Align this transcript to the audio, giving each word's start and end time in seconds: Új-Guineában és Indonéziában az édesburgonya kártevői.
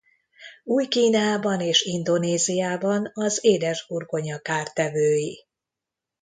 Új-Guineában 0.63 1.59
és 1.59 1.81
Indonéziában 1.81 3.09
az 3.13 3.37
édesburgonya 3.41 4.37
kártevői. 4.39 5.45